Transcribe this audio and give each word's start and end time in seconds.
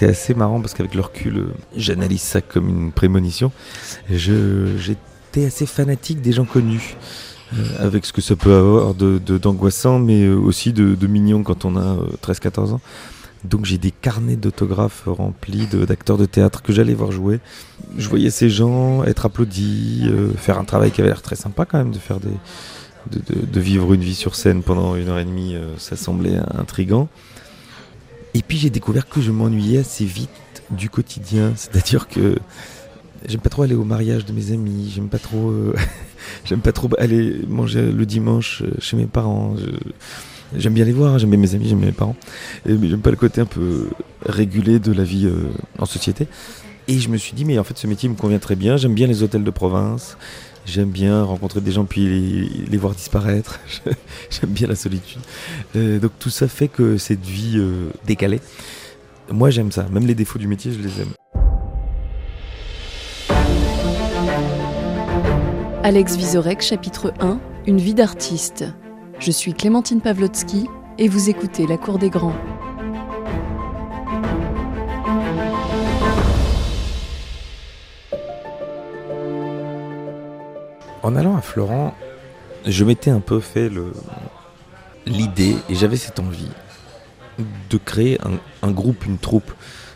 c'est 0.00 0.08
assez 0.08 0.32
marrant 0.32 0.62
parce 0.62 0.72
qu'avec 0.72 0.94
le 0.94 1.02
recul, 1.02 1.36
euh, 1.36 1.54
j'analyse 1.76 2.22
ça 2.22 2.40
comme 2.40 2.70
une 2.70 2.90
prémonition. 2.90 3.52
J'étais 4.08 5.44
assez 5.44 5.66
fanatique 5.66 6.22
des 6.22 6.32
gens 6.32 6.46
connus. 6.46 6.96
Euh, 7.52 7.86
avec 7.86 8.06
ce 8.06 8.12
que 8.12 8.22
ça 8.22 8.34
peut 8.34 8.54
avoir 8.54 8.94
d'angoissant, 8.94 10.00
de, 10.00 10.04
mais 10.04 10.28
aussi 10.28 10.72
de, 10.72 10.94
de, 10.94 11.06
mignon 11.06 11.42
quand 11.42 11.66
on 11.66 11.76
a 11.76 11.98
13-14 12.22 12.72
ans. 12.72 12.80
Donc 13.44 13.66
j'ai 13.66 13.76
des 13.76 13.90
carnets 13.90 14.36
d'autographes 14.36 15.02
remplis 15.06 15.66
d'acteurs 15.66 16.16
de, 16.16 16.26
théâtre 16.26 16.62
que 16.62 16.72
j'allais 16.72 16.94
voir 16.94 17.12
jouer. 17.12 17.40
Je 17.98 18.08
voyais 18.08 18.30
ces 18.30 18.48
gens 18.48 19.04
être 19.04 19.26
applaudis, 19.26 20.10
faire 20.36 20.58
un 20.58 20.64
travail 20.64 20.92
qui 20.92 21.00
avait 21.02 21.10
l'air 21.10 21.22
très 21.22 21.36
sympa 21.36 21.66
quand 21.66 21.76
même, 21.78 21.90
de 21.90 21.98
faire 21.98 22.20
des, 22.20 22.30
de, 23.10 23.60
vivre 23.60 23.92
une 23.92 24.00
vie 24.00 24.14
sur 24.14 24.34
scène 24.34 24.62
pendant 24.62 24.96
une 24.96 25.08
heure 25.08 25.18
et 25.18 25.24
demie, 25.24 25.54
euh, 25.54 25.76
ça 25.78 25.96
semblait 25.96 26.38
intrigant. 26.56 27.08
Et 28.50 28.54
puis 28.54 28.58
j'ai 28.58 28.70
découvert 28.70 29.08
que 29.08 29.20
je 29.20 29.30
m'ennuyais 29.30 29.78
assez 29.78 30.04
vite 30.04 30.64
du 30.72 30.90
quotidien, 30.90 31.52
c'est-à-dire 31.54 32.08
que 32.08 32.36
j'aime 33.28 33.38
pas 33.38 33.48
trop 33.48 33.62
aller 33.62 33.76
au 33.76 33.84
mariage 33.84 34.24
de 34.24 34.32
mes 34.32 34.50
amis, 34.50 34.90
j'aime 34.92 35.08
pas 35.08 35.20
trop, 35.20 35.50
euh, 35.50 35.72
j'aime 36.44 36.58
pas 36.58 36.72
trop 36.72 36.88
aller 36.98 37.42
manger 37.46 37.92
le 37.92 38.06
dimanche 38.06 38.62
euh, 38.62 38.72
chez 38.80 38.96
mes 38.96 39.06
parents. 39.06 39.54
J'aime 40.56 40.72
bien 40.72 40.84
les 40.84 40.90
voir, 40.90 41.16
j'aime 41.20 41.30
bien 41.30 41.38
mes 41.38 41.54
amis, 41.54 41.68
j'aime 41.68 41.78
mes 41.78 41.92
parents, 41.92 42.16
mais 42.66 42.88
j'aime 42.88 43.02
pas 43.02 43.12
le 43.12 43.16
côté 43.16 43.40
un 43.40 43.46
peu 43.46 43.86
régulé 44.26 44.80
de 44.80 44.90
la 44.90 45.04
vie 45.04 45.30
en 45.78 45.86
société. 45.86 46.26
Et 46.88 46.98
je 46.98 47.08
me 47.08 47.18
suis 47.18 47.34
dit, 47.34 47.44
mais 47.44 47.56
en 47.56 47.62
fait, 47.62 47.78
ce 47.78 47.86
métier 47.86 48.08
me 48.08 48.16
convient 48.16 48.40
très 48.40 48.56
bien. 48.56 48.76
J'aime 48.76 48.94
bien 48.94 49.06
les 49.06 49.22
hôtels 49.22 49.44
de 49.44 49.50
province. 49.52 50.16
J'aime 50.70 50.90
bien 50.90 51.24
rencontrer 51.24 51.60
des 51.60 51.72
gens 51.72 51.84
puis 51.84 52.48
les, 52.70 52.76
voir 52.76 52.94
disparaître. 52.94 53.58
J'aime 54.30 54.50
bien 54.50 54.68
la 54.68 54.76
solitude. 54.76 55.20
Euh, 55.74 55.98
donc 55.98 56.12
tout 56.20 56.30
ça 56.30 56.46
fait 56.46 56.68
que 56.68 56.96
cette 56.96 57.24
vie 57.26 57.54
euh, 57.56 57.90
décalée, 58.06 58.40
moi 59.32 59.50
j'aime 59.50 59.72
ça. 59.72 59.88
Même 59.90 60.06
les 60.06 60.14
défauts 60.14 60.38
du 60.38 60.46
métier, 60.46 60.70
je 60.72 60.78
les 60.78 61.00
aime. 61.00 61.08
Alex 65.82 66.14
Vizorek, 66.14 66.62
chapitre 66.62 67.12
1 67.18 67.40
Une 67.66 67.78
vie 67.78 67.94
d'artiste. 67.94 68.64
Je 69.18 69.32
suis 69.32 69.54
Clémentine 69.54 70.00
Pavlotsky 70.00 70.68
et 70.98 71.08
vous 71.08 71.30
écoutez 71.30 71.66
La 71.66 71.78
Cour 71.78 71.98
des 71.98 72.10
Grands. 72.10 72.36
En 81.02 81.16
allant 81.16 81.36
à 81.36 81.40
Florent, 81.40 81.94
je 82.66 82.84
m'étais 82.84 83.10
un 83.10 83.20
peu 83.20 83.40
fait 83.40 83.70
l'idée, 85.06 85.56
et 85.68 85.74
j'avais 85.74 85.96
cette 85.96 86.20
envie, 86.20 86.50
de 87.70 87.78
créer 87.78 88.18
un, 88.62 88.70
groupe, 88.70 89.06
une 89.06 89.18
troupe. 89.18 89.50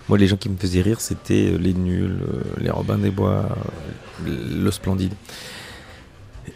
Moi, 0.09 0.17
les 0.17 0.27
gens 0.27 0.37
qui 0.37 0.49
me 0.49 0.57
faisaient 0.57 0.81
rire, 0.81 1.01
c'était 1.01 1.57
les 1.59 1.75
nuls, 1.75 2.21
les 2.59 2.71
Robins 2.71 2.99
des 2.99 3.11
Bois, 3.11 3.49
le 4.25 4.71
Splendide. 4.71 5.13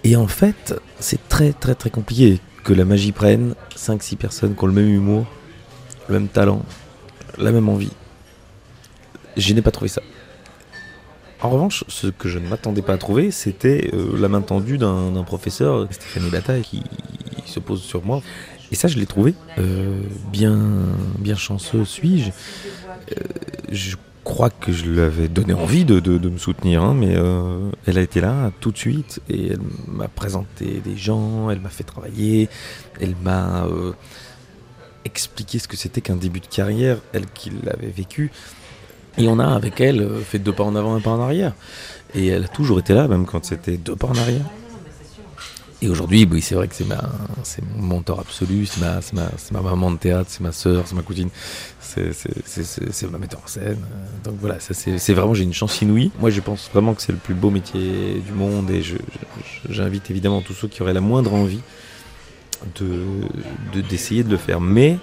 Et 0.04 0.16
en 0.16 0.28
fait, 0.28 0.74
c'est 1.00 1.28
très 1.28 1.52
très 1.52 1.74
très 1.74 1.90
compliqué 1.90 2.40
que 2.62 2.72
la 2.72 2.84
magie 2.84 3.12
prenne 3.12 3.54
5-6 3.74 4.16
personnes 4.16 4.54
qui 4.54 4.64
ont 4.64 4.66
le 4.66 4.72
même 4.72 4.88
humour, 4.88 5.26
le 6.08 6.14
même 6.14 6.28
talent, 6.28 6.62
la 7.38 7.52
même 7.52 7.68
envie. 7.68 7.92
Je 9.36 9.54
n'ai 9.54 9.62
pas 9.62 9.70
trouvé 9.70 9.88
ça. 9.88 10.02
En 11.40 11.50
revanche, 11.50 11.84
ce 11.86 12.08
que 12.08 12.28
je 12.28 12.38
ne 12.38 12.48
m'attendais 12.48 12.82
pas 12.82 12.94
à 12.94 12.98
trouver, 12.98 13.30
c'était 13.30 13.90
euh, 13.94 14.18
la 14.18 14.28
main 14.28 14.40
tendue 14.40 14.76
d'un 14.76 15.22
professeur, 15.24 15.86
Stéphanie 15.90 16.30
Bataille, 16.30 16.62
qui 16.62 16.82
se 17.46 17.60
pose 17.60 17.80
sur 17.80 18.04
moi. 18.04 18.22
Et 18.72 18.74
ça, 18.74 18.88
je 18.88 18.98
l'ai 18.98 19.06
trouvé. 19.06 19.34
Euh, 19.58 20.02
bien, 20.32 20.58
bien 21.18 21.36
chanceux 21.36 21.84
suis-je. 21.84 22.30
Euh, 22.30 23.24
je 23.70 23.96
crois 24.24 24.50
que 24.50 24.72
je 24.72 24.84
lui 24.84 25.00
avais 25.00 25.28
donné 25.28 25.54
envie 25.54 25.84
de, 25.84 26.00
me 26.28 26.38
soutenir, 26.38 26.82
hein, 26.82 26.94
mais 26.94 27.16
elle 27.86 27.96
a 27.96 28.02
été 28.02 28.20
là 28.20 28.50
tout 28.60 28.72
de 28.72 28.76
suite 28.76 29.20
et 29.30 29.52
elle 29.52 29.60
m'a 29.86 30.08
présenté 30.08 30.82
des 30.84 30.98
gens, 30.98 31.48
elle 31.48 31.60
m'a 31.60 31.70
fait 31.70 31.84
travailler, 31.84 32.50
elle 33.00 33.14
m'a 33.22 33.66
expliqué 35.06 35.58
ce 35.58 35.66
que 35.66 35.78
c'était 35.78 36.02
qu'un 36.02 36.16
début 36.16 36.40
de 36.40 36.46
carrière, 36.46 36.98
elle 37.14 37.24
qui 37.26 37.50
l'avait 37.64 37.88
vécu. 37.88 38.30
Et 39.18 39.28
on 39.28 39.38
a 39.38 39.46
avec 39.46 39.80
elle 39.80 40.00
euh, 40.00 40.20
fait 40.20 40.38
deux 40.38 40.52
pas 40.52 40.64
en 40.64 40.76
avant, 40.76 40.94
un 40.94 41.00
pas 41.00 41.10
en 41.10 41.20
arrière. 41.20 41.52
Et 42.14 42.28
elle 42.28 42.44
a 42.44 42.48
toujours 42.48 42.78
été 42.78 42.94
là, 42.94 43.08
même 43.08 43.26
quand 43.26 43.44
c'était 43.44 43.76
deux 43.76 43.96
pas 43.96 44.06
en 44.06 44.16
arrière. 44.16 44.44
Et 45.80 45.88
aujourd'hui, 45.88 46.26
oui, 46.28 46.42
c'est 46.42 46.56
vrai 46.56 46.66
que 46.66 46.74
c'est 46.74 46.86
ma, 46.86 47.08
c'est 47.44 47.62
mon 47.76 47.82
mentor 47.82 48.18
absolu, 48.18 48.66
c'est 48.66 48.80
ma, 48.80 48.98
ma, 49.12 49.30
ma, 49.52 49.60
maman 49.70 49.92
de 49.92 49.96
théâtre, 49.96 50.28
c'est 50.28 50.40
ma 50.40 50.50
soeur, 50.50 50.84
c'est 50.86 50.96
ma 50.96 51.02
cousine, 51.02 51.28
c'est 51.78 53.10
ma 53.10 53.18
metteur 53.18 53.40
en 53.44 53.46
scène. 53.46 53.78
Donc 54.24 54.34
voilà, 54.40 54.56
c'est 54.58 55.12
vraiment, 55.12 55.34
j'ai 55.34 55.44
une 55.44 55.54
chance 55.54 55.80
inouïe. 55.80 56.10
Moi, 56.18 56.30
je 56.30 56.40
pense 56.40 56.68
vraiment 56.72 56.94
que 56.94 57.02
c'est 57.02 57.12
le 57.12 57.18
plus 57.18 57.34
beau 57.34 57.50
métier 57.50 58.20
du 58.26 58.32
monde 58.32 58.68
et 58.70 58.82
j'invite 59.68 60.10
évidemment 60.10 60.40
tous 60.42 60.54
ceux 60.54 60.66
qui 60.66 60.82
auraient 60.82 60.94
la 60.94 61.00
moindre 61.00 61.34
envie 61.34 61.60
de 62.80 63.04
d'essayer 63.88 64.24
de, 64.24 64.28
de 64.28 64.32
le 64.32 64.38
faire. 64.38 64.60
Mais 64.60 64.98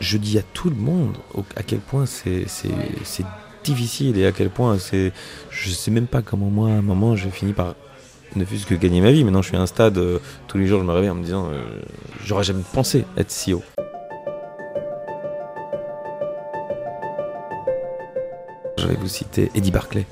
je 0.00 0.18
dis 0.18 0.38
à 0.38 0.42
tout 0.42 0.70
le 0.70 0.76
monde 0.76 1.16
à 1.56 1.62
quel 1.62 1.80
point 1.80 2.06
c'est 2.06 2.46
difficile 3.64 4.18
et 4.18 4.26
à 4.26 4.32
quel 4.32 4.50
point 4.50 4.78
c'est. 4.78 5.12
Je 5.50 5.70
sais 5.70 5.90
même 5.90 6.06
pas 6.06 6.22
comment 6.22 6.50
moi, 6.50 6.70
à 6.70 6.72
un 6.72 6.82
moment, 6.82 7.16
j'ai 7.16 7.30
fini 7.30 7.52
par 7.52 7.74
ne 8.36 8.44
fût-ce 8.44 8.66
que 8.66 8.74
gagner 8.74 9.00
ma 9.00 9.10
vie. 9.10 9.24
Maintenant, 9.24 9.42
je 9.42 9.48
suis 9.48 9.56
à 9.56 9.60
un 9.60 9.66
stade, 9.66 9.98
euh, 9.98 10.18
tous 10.46 10.58
les 10.58 10.66
jours, 10.66 10.80
je 10.80 10.84
me 10.84 10.92
réveille 10.92 11.10
en 11.10 11.14
me 11.14 11.24
disant 11.24 11.48
euh, 11.50 11.62
j'aurais 12.24 12.44
jamais 12.44 12.62
pensé 12.72 13.04
être 13.16 13.30
si 13.30 13.54
haut. 13.54 13.62
Je 18.78 18.86
vais 18.86 18.96
vous 18.96 19.08
citer 19.08 19.50
Eddie 19.54 19.70
Barclay, 19.70 20.06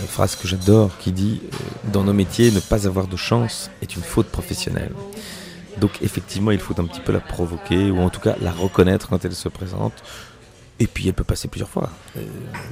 une 0.00 0.08
phrase 0.08 0.34
que 0.34 0.48
j'adore 0.48 0.90
qui 0.98 1.12
dit 1.12 1.40
euh, 1.44 1.56
Dans 1.92 2.04
nos 2.04 2.12
métiers, 2.12 2.50
ne 2.50 2.60
pas 2.60 2.86
avoir 2.86 3.06
de 3.06 3.16
chance 3.16 3.70
est 3.80 3.94
une 3.96 4.02
faute 4.02 4.26
professionnelle. 4.26 4.92
Donc 5.78 5.90
effectivement, 6.02 6.50
il 6.50 6.58
faut 6.58 6.78
un 6.80 6.84
petit 6.84 7.00
peu 7.00 7.12
la 7.12 7.20
provoquer, 7.20 7.90
ou 7.90 8.00
en 8.00 8.10
tout 8.10 8.20
cas 8.20 8.36
la 8.40 8.52
reconnaître 8.52 9.08
quand 9.08 9.24
elle 9.24 9.34
se 9.34 9.48
présente. 9.48 9.94
Et 10.80 10.86
puis 10.86 11.06
elle 11.06 11.14
peut 11.14 11.24
passer 11.24 11.48
plusieurs 11.48 11.68
fois. 11.68 11.90
Euh, 12.16 12.24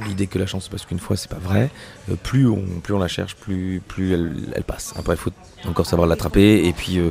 l'idée 0.06 0.26
que 0.26 0.38
la 0.38 0.46
chance 0.46 0.68
passe 0.68 0.84
qu'une 0.84 0.98
fois, 0.98 1.16
c'est 1.16 1.30
pas 1.30 1.38
vrai. 1.38 1.70
Euh, 2.10 2.16
plus, 2.16 2.48
on, 2.48 2.98
la 2.98 3.08
cherche, 3.08 3.36
plus, 3.36 3.80
plus 3.86 4.12
elle, 4.12 4.64
passe. 4.64 4.92
Après, 4.96 5.14
il 5.14 5.18
faut 5.18 5.30
encore 5.66 5.86
savoir 5.86 6.08
l'attraper 6.08 6.66
et 6.66 6.72
puis 6.72 6.98
euh, 6.98 7.10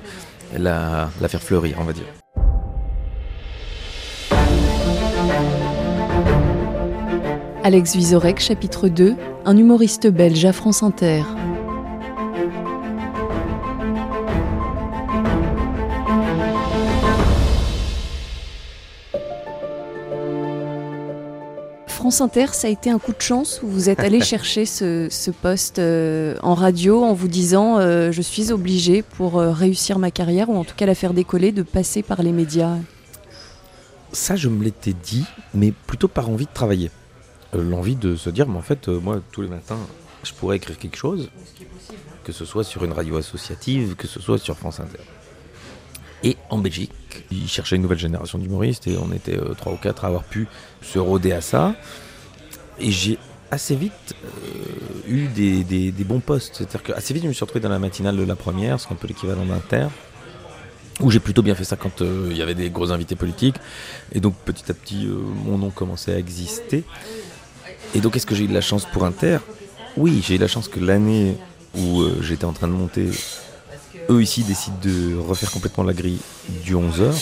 la, 0.57 1.09
la 1.21 1.27
faire 1.27 1.41
fleurir, 1.41 1.77
on 1.79 1.83
va 1.83 1.93
dire. 1.93 2.03
Alex 7.63 7.95
Vizorek, 7.95 8.39
chapitre 8.39 8.87
2 8.87 9.15
Un 9.45 9.57
humoriste 9.57 10.07
belge 10.07 10.43
à 10.45 10.53
France 10.53 10.81
Inter. 10.81 11.23
France 22.09 22.21
Inter, 22.21 22.47
ça 22.53 22.67
a 22.67 22.71
été 22.71 22.89
un 22.89 22.97
coup 22.97 23.13
de 23.13 23.21
chance 23.21 23.61
où 23.61 23.67
vous 23.67 23.87
êtes 23.87 23.99
allé 23.99 24.19
chercher 24.23 24.65
ce, 24.65 25.29
poste 25.29 25.77
euh, 25.77 26.35
en 26.41 26.55
radio 26.55 27.03
en 27.03 27.13
vous 27.13 27.27
disant 27.27 27.77
euh, 27.77 28.11
je 28.11 28.23
suis 28.23 28.51
obligé 28.51 29.03
pour 29.03 29.37
euh, 29.37 29.51
réussir 29.51 29.99
ma 29.99 30.09
carrière 30.09 30.49
ou 30.49 30.57
en 30.57 30.63
tout 30.63 30.73
cas 30.75 30.87
la 30.87 30.95
faire 30.95 31.13
décoller 31.13 31.51
de 31.51 31.61
passer 31.61 32.01
par 32.01 32.23
les 32.23 32.31
médias? 32.31 32.77
Ça, 34.11 34.35
je 34.35 34.49
me 34.49 34.63
l'étais 34.63 34.93
dit, 34.93 35.23
mais 35.53 35.71
plutôt 35.85 36.07
par 36.07 36.31
envie 36.31 36.47
de 36.47 36.51
travailler. 36.51 36.89
L'envie 37.53 37.95
de 37.95 38.15
se 38.15 38.31
dire, 38.31 38.47
mais 38.47 38.57
en 38.57 38.63
fait, 38.63 38.87
moi, 38.87 39.21
tous 39.31 39.43
les 39.43 39.47
matins, 39.47 39.77
je 40.23 40.33
pourrais 40.33 40.57
écrire 40.57 40.79
quelque 40.79 40.97
chose, 40.97 41.29
que 42.23 42.31
ce 42.31 42.43
soit 42.43 42.63
sur 42.63 42.83
une 42.85 42.93
radio 42.93 43.17
associative, 43.17 43.93
que 43.95 44.07
ce 44.07 44.19
soit 44.19 44.39
sur 44.39 44.57
France 44.57 44.79
Inter. 44.79 45.03
Et 46.23 46.37
en 46.49 46.57
Belgique, 46.57 46.91
ils 47.29 47.47
cherchaient 47.47 47.75
une 47.75 47.83
nouvelle 47.83 47.99
génération 47.99 48.39
d'humoristes 48.39 48.87
et 48.87 48.97
on 48.97 49.11
était 49.13 49.37
trois 49.57 49.73
ou 49.73 49.77
quatre 49.77 50.05
à 50.05 50.07
avoir 50.07 50.23
pu 50.23 50.47
se 50.81 50.97
rôder 50.97 51.33
à 51.33 51.41
ça. 51.41 51.75
Et 52.79 52.91
j'ai 52.91 53.17
assez 53.51 53.75
vite 53.75 54.15
euh, 54.23 55.07
eu 55.07 55.27
des, 55.27 55.91
bons 56.05 56.19
postes. 56.19 56.55
C'est-à-dire 56.57 56.83
que 56.83 56.91
assez 56.93 57.13
vite, 57.13 57.23
je 57.23 57.27
me 57.27 57.33
suis 57.33 57.43
retrouvé 57.43 57.61
dans 57.61 57.69
la 57.69 57.79
matinale 57.79 58.17
de 58.17 58.23
la 58.23 58.35
première, 58.35 58.79
c'est 58.79 58.91
un 58.91 58.95
peu 58.95 59.07
l'équivalent 59.07 59.45
d'Inter, 59.45 59.87
où 60.99 61.09
j'ai 61.11 61.19
plutôt 61.19 61.41
bien 61.41 61.55
fait 61.55 61.63
ça 61.63 61.75
quand 61.75 62.01
euh, 62.01 62.27
il 62.31 62.37
y 62.37 62.41
avait 62.41 62.55
des 62.55 62.69
gros 62.69 62.91
invités 62.91 63.15
politiques. 63.15 63.55
Et 64.11 64.19
donc 64.19 64.35
petit 64.45 64.69
à 64.69 64.73
petit, 64.73 65.07
mon 65.45 65.57
nom 65.57 65.69
commençait 65.69 66.13
à 66.13 66.17
exister. 66.17 66.83
Et 67.95 68.01
donc 68.01 68.15
est-ce 68.15 68.25
que 68.25 68.35
j'ai 68.35 68.43
eu 68.43 68.47
de 68.47 68.53
la 68.53 68.61
chance 68.61 68.85
pour 68.85 69.05
Inter 69.05 69.39
Oui, 69.97 70.23
j'ai 70.25 70.35
eu 70.35 70.37
la 70.37 70.47
chance 70.47 70.67
que 70.67 70.79
l'année 70.79 71.37
où 71.75 72.03
j'étais 72.21 72.45
en 72.45 72.53
train 72.53 72.67
de 72.67 72.73
monter 72.73 73.09
eux 74.09 74.21
ici 74.21 74.43
décident 74.43 74.77
de 74.83 75.15
refaire 75.15 75.51
complètement 75.51 75.83
la 75.83 75.93
grille 75.93 76.19
du 76.63 76.75
11h, 76.75 77.13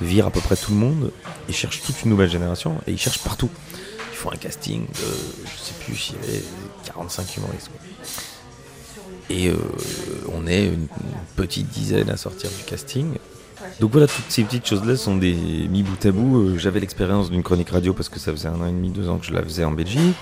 virent 0.00 0.26
à 0.26 0.30
peu 0.30 0.40
près 0.40 0.56
tout 0.56 0.72
le 0.72 0.78
monde, 0.78 1.10
ils 1.48 1.54
cherchent 1.54 1.82
toute 1.82 2.02
une 2.04 2.10
nouvelle 2.10 2.30
génération 2.30 2.78
et 2.86 2.92
ils 2.92 2.98
cherchent 2.98 3.22
partout. 3.22 3.50
Un 4.28 4.36
casting 4.36 4.86
de, 4.86 5.46
je 5.46 5.58
sais 5.58 5.74
plus, 5.84 5.96
s'il 5.96 6.16
y 6.16 6.18
avait 6.18 6.42
45 6.84 7.36
humoristes. 7.38 7.70
Et 9.30 9.48
euh, 9.48 9.54
on 10.32 10.46
est 10.46 10.66
une 10.66 10.88
petite 11.36 11.68
dizaine 11.68 12.10
à 12.10 12.16
sortir 12.16 12.50
du 12.50 12.64
casting. 12.64 13.14
Donc 13.80 13.92
voilà, 13.92 14.06
toutes 14.06 14.24
ces 14.28 14.42
petites 14.42 14.66
choses-là 14.66 14.96
sont 14.96 15.16
des 15.16 15.32
mis 15.34 15.82
bout 15.82 16.04
à 16.04 16.10
bout. 16.12 16.38
Euh, 16.38 16.58
J'avais 16.58 16.80
l'expérience 16.80 17.30
d'une 17.30 17.42
chronique 17.42 17.70
radio 17.70 17.94
parce 17.94 18.08
que 18.08 18.18
ça 18.18 18.32
faisait 18.32 18.48
un 18.48 18.60
an 18.60 18.66
et 18.66 18.72
demi, 18.72 18.90
deux 18.90 19.08
ans 19.08 19.18
que 19.18 19.26
je 19.26 19.32
la 19.32 19.42
faisais 19.42 19.64
en 19.64 19.72
Belgique. 19.72 20.16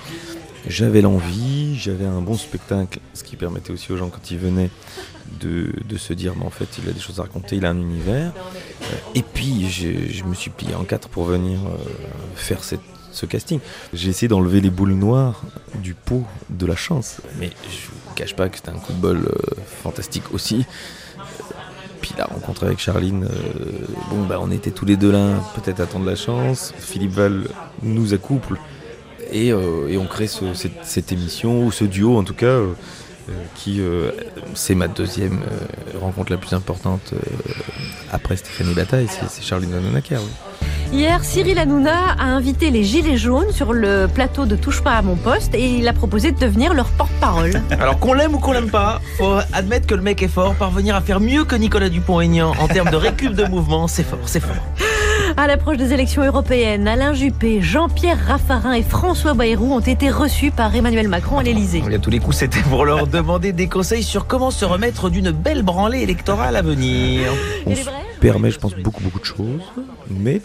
J'avais 0.66 1.00
l'envie, 1.00 1.78
j'avais 1.78 2.04
un 2.04 2.20
bon 2.20 2.34
spectacle, 2.34 2.98
ce 3.14 3.22
qui 3.22 3.36
permettait 3.36 3.70
aussi 3.70 3.92
aux 3.92 3.96
gens 3.96 4.08
quand 4.08 4.30
ils 4.30 4.38
venaient 4.38 4.70
de, 5.40 5.72
de 5.88 5.96
se 5.96 6.12
dire, 6.12 6.34
mais 6.36 6.44
en 6.44 6.50
fait, 6.50 6.78
il 6.82 6.88
a 6.88 6.92
des 6.92 7.00
choses 7.00 7.20
à 7.20 7.22
raconter, 7.22 7.56
il 7.56 7.64
a 7.64 7.70
un 7.70 7.78
univers. 7.78 8.32
Et 9.14 9.22
puis, 9.22 9.68
je, 9.70 10.24
me 10.24 10.34
suis 10.34 10.50
plié 10.50 10.74
en 10.74 10.84
quatre 10.84 11.08
pour 11.08 11.24
venir 11.24 11.58
euh, 11.66 11.76
faire 12.34 12.62
ce 12.64 13.26
casting. 13.26 13.60
J'ai 13.92 14.10
essayé 14.10 14.28
d'enlever 14.28 14.60
les 14.60 14.70
boules 14.70 14.92
noires 14.92 15.42
du 15.82 15.94
pot 15.94 16.24
de 16.50 16.66
la 16.66 16.76
chance, 16.76 17.20
mais 17.38 17.50
je 17.64 17.86
vous 17.88 18.14
cache 18.14 18.34
pas 18.34 18.48
que 18.48 18.56
c'était 18.56 18.70
un 18.70 18.78
coup 18.78 18.92
de 18.92 18.98
bol 18.98 19.18
euh, 19.18 19.54
fantastique 19.82 20.32
aussi. 20.32 20.66
Puis 22.00 22.12
la 22.16 22.26
rencontre 22.26 22.64
avec 22.64 22.78
Charline, 22.78 23.24
euh, 23.24 23.86
bon 24.10 24.24
bah 24.24 24.38
on 24.40 24.52
était 24.52 24.70
tous 24.70 24.84
les 24.84 24.96
deux 24.96 25.10
là, 25.10 25.40
peut-être 25.56 25.80
attendre 25.80 26.04
la 26.04 26.14
chance. 26.14 26.72
Philippe 26.78 27.12
Val 27.12 27.48
nous 27.82 28.14
accouple 28.14 28.58
et, 29.32 29.52
euh, 29.52 29.88
et 29.88 29.96
on 29.98 30.06
crée 30.06 30.26
ce- 30.26 30.54
cette, 30.54 30.84
cette 30.84 31.12
émission, 31.12 31.64
ou 31.64 31.72
ce 31.72 31.84
duo 31.84 32.16
en 32.18 32.24
tout 32.24 32.34
cas, 32.34 32.46
euh, 32.46 32.72
qui 33.54 33.80
euh, 33.80 34.10
c'est 34.54 34.74
ma 34.74 34.88
deuxième 34.88 35.40
euh, 35.42 35.98
rencontre 36.00 36.32
la 36.32 36.38
plus 36.38 36.54
importante 36.54 37.12
euh, 37.12 37.18
après 38.12 38.36
Stéphanie 38.36 38.72
Bataille, 38.74 39.06
c'est 39.08 39.28
c'est 39.28 39.42
Charline 39.42 39.70
Vanhoenacker. 39.70 40.16
oui. 40.18 40.66
Hier, 40.90 41.22
Cyril 41.22 41.58
Hanouna 41.58 42.12
a 42.18 42.24
invité 42.24 42.70
les 42.70 42.82
Gilets 42.82 43.18
jaunes 43.18 43.52
sur 43.52 43.74
le 43.74 44.08
plateau 44.12 44.46
de 44.46 44.56
Touche 44.56 44.80
pas 44.80 44.92
à 44.92 45.02
mon 45.02 45.16
poste 45.16 45.54
et 45.54 45.68
il 45.74 45.86
a 45.86 45.92
proposé 45.92 46.32
de 46.32 46.38
devenir 46.38 46.72
leur 46.72 46.86
porte-parole. 46.88 47.60
Alors 47.78 47.98
qu'on 47.98 48.14
l'aime 48.14 48.34
ou 48.34 48.38
qu'on 48.38 48.52
l'aime 48.52 48.70
pas, 48.70 49.02
faut 49.18 49.36
admettre 49.52 49.86
que 49.86 49.94
le 49.94 50.00
mec 50.00 50.22
est 50.22 50.28
fort. 50.28 50.54
Parvenir 50.54 50.96
à 50.96 51.02
faire 51.02 51.20
mieux 51.20 51.44
que 51.44 51.54
Nicolas 51.56 51.90
Dupont-Aignan 51.90 52.54
en 52.58 52.68
termes 52.68 52.88
de 52.90 52.96
récup 52.96 53.34
de 53.34 53.44
mouvement, 53.44 53.86
c'est 53.86 54.02
fort, 54.02 54.20
c'est 54.24 54.40
fort. 54.40 54.56
À 55.38 55.46
l'approche 55.46 55.76
des 55.76 55.92
élections 55.92 56.24
européennes, 56.24 56.88
Alain 56.88 57.14
Juppé, 57.14 57.62
Jean-Pierre 57.62 58.18
Raffarin 58.26 58.72
et 58.72 58.82
François 58.82 59.34
Bayrou 59.34 59.72
ont 59.72 59.78
été 59.78 60.10
reçus 60.10 60.50
par 60.50 60.74
Emmanuel 60.74 61.06
Macron 61.06 61.38
à 61.38 61.44
l'Elysée. 61.44 61.80
À 61.94 61.98
tous 62.00 62.10
les 62.10 62.18
coups, 62.18 62.38
c'était 62.38 62.60
pour 62.62 62.84
leur 62.84 63.06
demander 63.06 63.52
des 63.52 63.68
conseils 63.68 64.02
sur 64.02 64.26
comment 64.26 64.50
se 64.50 64.64
remettre 64.64 65.10
d'une 65.10 65.30
belle 65.30 65.62
branlée 65.62 66.00
électorale 66.00 66.56
à 66.56 66.62
venir. 66.62 67.32
On 67.66 67.76
se 67.76 67.88
permet, 68.18 68.50
je 68.50 68.58
pense, 68.58 68.74
beaucoup 68.74 69.00
beaucoup 69.00 69.20
de 69.20 69.24
choses, 69.24 69.62
mais 70.10 70.42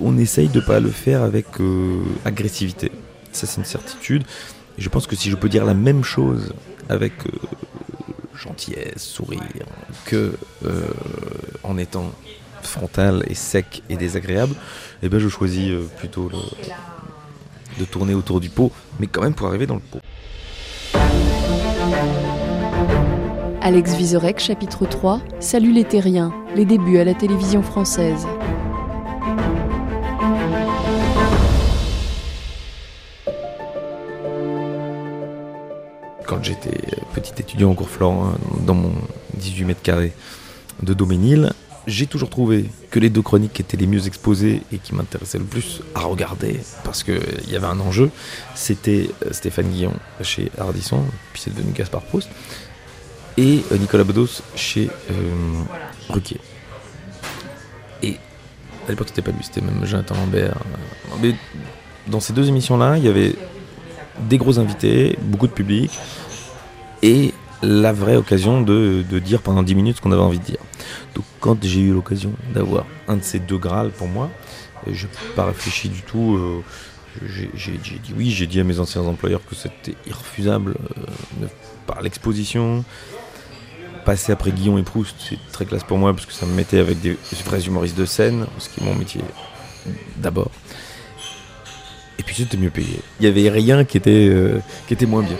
on 0.00 0.16
essaye 0.16 0.48
de 0.48 0.60
pas 0.60 0.80
le 0.80 0.88
faire 0.88 1.22
avec 1.22 1.60
euh, 1.60 2.00
agressivité. 2.24 2.92
Ça, 3.30 3.46
c'est 3.46 3.58
une 3.58 3.66
certitude. 3.66 4.24
Et 4.78 4.80
je 4.80 4.88
pense 4.88 5.06
que 5.06 5.16
si 5.16 5.28
je 5.28 5.36
peux 5.36 5.50
dire 5.50 5.66
la 5.66 5.74
même 5.74 6.02
chose 6.02 6.54
avec 6.88 7.12
euh, 7.26 7.30
gentillesse, 8.34 9.02
sourire, 9.02 9.42
que 10.06 10.32
euh, 10.64 10.86
en 11.62 11.76
étant 11.76 12.10
frontal 12.66 13.22
et 13.28 13.34
sec 13.34 13.82
et 13.88 13.96
désagréable, 13.96 14.54
eh 15.02 15.08
ben 15.08 15.18
je 15.18 15.28
choisis 15.28 15.70
euh, 15.70 15.88
plutôt 15.98 16.28
le- 16.28 16.38
de 17.78 17.84
tourner 17.84 18.14
autour 18.14 18.40
du 18.40 18.50
pot, 18.50 18.70
mais 19.00 19.06
quand 19.06 19.22
même 19.22 19.34
pour 19.34 19.46
arriver 19.48 19.66
dans 19.66 19.74
le 19.74 19.80
pot. 19.80 19.98
Alex 23.60 23.94
Vizorek, 23.94 24.40
chapitre 24.40 24.86
3. 24.86 25.20
Salut 25.40 25.72
les 25.72 25.84
terriens, 25.84 26.32
les 26.54 26.64
débuts 26.66 26.98
à 26.98 27.04
la 27.04 27.14
télévision 27.14 27.62
française. 27.62 28.26
quand 36.26 36.42
j'étais 36.42 36.80
petit 37.14 37.32
étudiant 37.38 37.70
au 37.70 37.74
cours 37.74 37.88
Florent, 37.90 38.32
dans 38.66 38.74
mon 38.74 38.92
18 39.34 39.64
mètres 39.64 39.82
carrés 39.82 40.12
de 40.82 40.94
Doménil, 40.94 41.52
j'ai 41.86 42.06
toujours 42.06 42.30
trouvé 42.30 42.66
que 42.90 42.98
les 42.98 43.10
deux 43.10 43.22
chroniques 43.22 43.58
étaient 43.60 43.76
les 43.76 43.86
mieux 43.86 44.06
exposées 44.06 44.62
et 44.72 44.78
qui 44.78 44.94
m'intéressaient 44.94 45.38
le 45.38 45.44
plus 45.44 45.80
à 45.94 46.00
regarder 46.00 46.60
parce 46.82 47.02
qu'il 47.02 47.20
y 47.50 47.56
avait 47.56 47.66
un 47.66 47.78
enjeu. 47.80 48.10
C'était 48.54 49.10
euh, 49.24 49.32
Stéphane 49.32 49.68
Guillon 49.68 49.92
chez 50.22 50.50
Ardisson, 50.58 51.02
puis 51.32 51.42
c'est 51.42 51.54
devenu 51.54 51.72
Gaspard 51.72 52.02
Proust, 52.02 52.28
et 53.36 53.62
euh, 53.72 53.76
Nicolas 53.78 54.04
Bedos 54.04 54.42
chez 54.56 54.88
euh, 55.10 55.12
Ruquier. 56.08 56.40
Et 58.02 58.16
à 58.86 58.90
l'époque, 58.90 59.08
c'était 59.08 59.22
pas 59.22 59.30
lui, 59.30 59.42
c'était 59.42 59.60
même 59.60 59.84
Jonathan 59.84 60.14
Lambert. 60.14 60.56
euh, 60.56 61.16
Mais 61.22 61.34
dans 62.06 62.20
ces 62.20 62.32
deux 62.32 62.48
émissions-là, 62.48 62.98
il 62.98 63.04
y 63.04 63.08
avait 63.08 63.34
des 64.28 64.38
gros 64.38 64.58
invités, 64.58 65.18
beaucoup 65.22 65.46
de 65.46 65.52
public, 65.52 65.90
et 67.02 67.32
la 67.62 67.92
vraie 67.92 68.16
occasion 68.16 68.60
de, 68.60 69.02
de 69.08 69.18
dire 69.18 69.40
pendant 69.42 69.62
10 69.62 69.74
minutes 69.74 69.96
ce 69.96 70.00
qu'on 70.02 70.12
avait 70.12 70.20
envie 70.20 70.38
de 70.38 70.44
dire. 70.44 70.58
Donc 71.14 71.24
quand 71.40 71.62
j'ai 71.62 71.80
eu 71.80 71.92
l'occasion 71.92 72.32
d'avoir 72.52 72.86
un 73.08 73.16
de 73.16 73.22
ces 73.22 73.38
deux 73.38 73.58
Graals 73.58 73.90
pour 73.90 74.08
moi, 74.08 74.30
euh, 74.86 74.90
je 74.92 75.06
n'ai 75.06 75.12
pas 75.36 75.46
réfléchi 75.46 75.88
du 75.88 76.02
tout. 76.02 76.36
euh, 76.36 76.62
j'ai 77.24 77.78
dit 77.78 78.12
oui, 78.16 78.30
j'ai 78.30 78.46
dit 78.46 78.58
à 78.58 78.64
mes 78.64 78.80
anciens 78.80 79.02
employeurs 79.02 79.40
que 79.46 79.54
c'était 79.54 79.94
irrefusable 80.06 80.74
euh, 81.42 81.46
par 81.86 82.02
l'exposition. 82.02 82.84
Passer 84.04 84.32
après 84.32 84.50
Guillaume 84.50 84.78
et 84.78 84.82
Proust, 84.82 85.14
c'est 85.18 85.38
très 85.52 85.64
classe 85.64 85.84
pour 85.84 85.96
moi 85.96 86.12
parce 86.12 86.26
que 86.26 86.32
ça 86.32 86.44
me 86.44 86.52
mettait 86.52 86.78
avec 86.78 87.00
des 87.00 87.16
vrais 87.44 87.62
humoristes 87.62 87.96
de 87.96 88.04
scène, 88.04 88.46
ce 88.58 88.68
qui 88.68 88.80
est 88.80 88.84
mon 88.84 88.94
métier 88.94 89.22
d'abord. 90.16 90.50
Et 92.18 92.22
puis 92.22 92.34
c'était 92.34 92.56
mieux 92.58 92.70
payé. 92.70 93.00
Il 93.20 93.26
y 93.26 93.28
avait 93.28 93.48
rien 93.48 93.84
qui 93.84 93.96
était, 93.96 94.30
qui 94.86 94.92
était 94.92 95.06
moins 95.06 95.22
bien. 95.22 95.38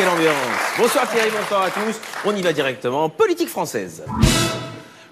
Quelle 0.00 0.08
ambiance. 0.08 0.34
Bonsoir 0.78 1.10
Thierry, 1.10 1.28
bonsoir 1.38 1.62
à 1.64 1.70
tous. 1.70 2.00
On 2.24 2.34
y 2.34 2.40
va 2.40 2.54
directement. 2.54 3.10
Politique 3.10 3.48
française. 3.50 4.02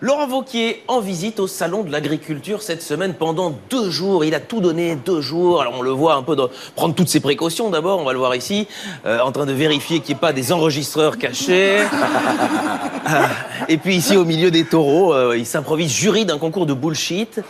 Laurent 0.00 0.26
Vauquier 0.28 0.82
en 0.88 1.00
visite 1.00 1.40
au 1.40 1.46
Salon 1.46 1.82
de 1.82 1.90
l'Agriculture 1.92 2.62
cette 2.62 2.80
semaine 2.82 3.12
pendant 3.12 3.52
deux 3.68 3.90
jours. 3.90 4.24
Il 4.24 4.34
a 4.34 4.40
tout 4.40 4.60
donné 4.60 4.94
deux 4.96 5.20
jours. 5.20 5.60
Alors 5.60 5.74
on 5.76 5.82
le 5.82 5.90
voit 5.90 6.14
un 6.14 6.22
peu 6.22 6.36
dans- 6.36 6.48
prendre 6.74 6.94
toutes 6.94 7.08
ses 7.10 7.20
précautions 7.20 7.68
d'abord, 7.68 7.98
on 8.00 8.04
va 8.04 8.12
le 8.14 8.18
voir 8.18 8.34
ici, 8.34 8.66
euh, 9.04 9.18
en 9.20 9.30
train 9.30 9.44
de 9.44 9.52
vérifier 9.52 9.98
qu'il 10.00 10.14
n'y 10.14 10.18
ait 10.18 10.20
pas 10.20 10.32
des 10.32 10.52
enregistreurs 10.52 11.18
cachés. 11.18 11.80
Et 13.68 13.76
puis 13.76 13.96
ici 13.96 14.16
au 14.16 14.24
milieu 14.24 14.50
des 14.50 14.64
taureaux, 14.64 15.12
euh, 15.12 15.36
il 15.36 15.44
s'improvise 15.44 15.92
jury 15.92 16.24
d'un 16.24 16.38
concours 16.38 16.64
de 16.64 16.72
bullshit. 16.74 17.40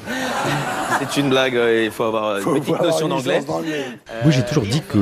C'est 0.98 1.20
une 1.20 1.28
blague, 1.30 1.54
euh, 1.54 1.84
il 1.84 1.90
faut 1.92 2.04
avoir 2.04 2.38
une 2.38 2.60
petite 2.60 2.80
notion 2.80 3.06
d'anglais. 3.08 3.42
Moi 3.46 4.30
j'ai 4.32 4.42
toujours 4.44 4.64
dit 4.64 4.82
que 4.88 4.98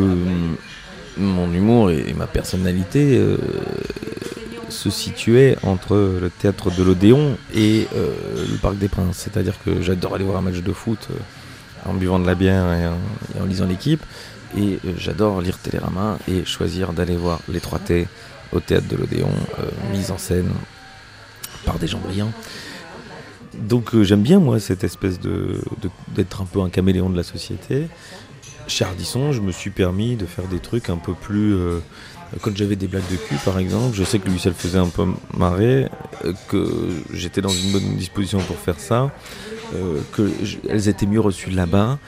mon 1.17 1.53
humour 1.53 1.91
et 1.91 2.13
ma 2.15 2.27
personnalité 2.27 3.17
euh, 3.19 3.37
se 4.69 4.91
situaient 4.91 5.57
entre 5.63 5.97
le 6.21 6.31
théâtre 6.31 6.71
de 6.71 6.83
l'Odéon 6.83 7.37
et 7.55 7.87
euh, 7.95 8.13
le 8.51 8.57
Parc 8.59 8.77
des 8.79 8.89
Princes. 8.89 9.17
C'est-à-dire 9.19 9.55
que 9.65 9.81
j'adore 9.83 10.15
aller 10.15 10.25
voir 10.25 10.39
un 10.39 10.43
match 10.43 10.59
de 10.63 10.73
foot 10.73 11.09
euh, 11.11 11.89
en 11.91 11.95
buvant 11.95 12.19
de 12.19 12.27
la 12.27 12.35
bière 12.35 12.65
et 12.73 12.87
en, 13.41 13.45
lisant 13.47 13.67
l'équipe. 13.67 14.03
Et 14.59 14.79
j'adore 14.99 15.41
lire 15.41 15.59
Télérama 15.59 16.19
et 16.29 16.45
choisir 16.45 16.93
d'aller 16.93 17.17
voir 17.17 17.41
les 17.49 17.61
3 17.61 17.79
T 17.81 18.07
au 18.53 18.61
théâtre 18.61 18.87
de 18.89 18.97
l'Odéon, 18.97 19.31
mise 19.93 20.11
en 20.13 20.19
scène 20.19 20.49
par 21.65 21.79
des 21.79 21.87
gens 21.89 21.99
brillants. 21.99 22.33
Donc 23.55 24.01
j'aime 24.03 24.23
bien 24.23 24.39
moi 24.39 24.61
cette 24.61 24.85
espèce 24.85 25.19
de- 25.21 25.61
d'être 26.15 26.43
un 26.43 26.45
peu 26.45 26.61
un 26.61 26.71
caméléon 26.71 27.11
de 27.11 27.17
la 27.17 27.23
société. 27.25 27.89
Chez 28.69 28.85
Ardisson, 28.85 29.33
je 29.33 29.41
me 29.41 29.53
suis 29.53 29.71
permis 29.71 30.17
de 30.17 30.27
faire 30.27 30.47
des 30.47 30.59
trucs 30.59 30.91
un 30.91 30.97
peu 30.97 31.13
plus. 31.15 31.55
euh, 31.55 31.79
quand 32.43 32.55
j'avais 32.57 32.75
des 32.77 32.89
blagues 32.89 33.09
de 33.11 33.17
cul, 33.17 33.37
par 33.45 33.59
exemple, 33.59 33.95
je 33.95 34.03
sais 34.03 34.19
que 34.19 34.29
lui, 34.29 34.39
ça 34.41 34.49
le 34.49 34.55
faisait 34.57 34.79
un 34.79 34.89
peu 34.89 35.07
marrer, 35.37 35.87
euh, 36.25 36.33
que 36.49 36.67
j'étais 37.13 37.41
dans 37.41 37.49
une 37.51 37.71
bonne 37.71 37.95
disposition 37.97 38.39
pour 38.41 38.57
faire 38.57 38.81
ça, 38.81 39.13
euh, 39.75 40.01
que 40.13 40.29
je- 40.43 40.57
elles 40.69 40.89
étaient 40.89 41.07
mieux 41.07 41.21
reçues 41.21 41.51
là-bas, 41.51 41.99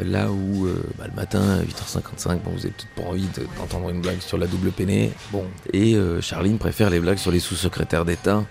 là 0.00 0.30
où 0.32 0.66
euh, 0.66 0.74
bah, 0.98 1.04
le 1.08 1.14
matin 1.14 1.40
à 1.60 1.62
8h55, 1.62 2.40
bon, 2.42 2.50
vous 2.50 2.60
avez 2.66 2.70
peut-être 2.70 3.04
pas 3.04 3.08
envie 3.08 3.28
de- 3.36 3.46
d'entendre 3.56 3.90
une 3.90 4.00
blague 4.00 4.20
sur 4.20 4.36
la 4.36 4.48
double 4.48 4.72
peinée. 4.72 5.12
Bon, 5.30 5.44
et 5.72 5.96
Charline 6.20 6.58
préfère 6.58 6.90
les 6.90 6.98
blagues 6.98 7.18
sur 7.18 7.30
les 7.30 7.40
sous-secrétaires 7.40 8.04
d'État. 8.04 8.44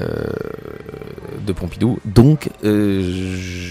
Euh, 0.00 0.26
de 1.46 1.52
Pompidou. 1.52 1.98
Donc, 2.04 2.50
euh, 2.64 3.00